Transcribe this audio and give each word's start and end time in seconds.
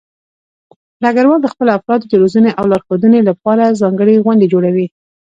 ډګروال 1.01 1.39
د 1.41 1.47
خپلو 1.53 1.69
افرادو 1.77 2.05
د 2.11 2.13
روزنې 2.21 2.51
او 2.59 2.65
لارښودنې 2.71 3.21
لپاره 3.29 3.77
ځانګړې 3.81 4.21
غونډې 4.25 4.45
جوړوي. 4.53 4.85